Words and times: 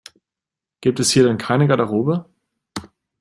Gibt 0.81 0.99
es 0.99 1.11
hier 1.11 1.25
denn 1.25 1.37
keine 1.37 1.67
Garderobe? 1.67 2.25